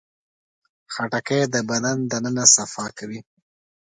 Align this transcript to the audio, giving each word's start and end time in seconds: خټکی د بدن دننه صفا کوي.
خټکی 0.93 1.41
د 1.53 1.55
بدن 1.69 1.97
دننه 2.11 2.43
صفا 2.55 2.85
کوي. 2.97 3.19